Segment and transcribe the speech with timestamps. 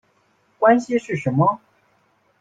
[0.57, 1.61] 关系是什么？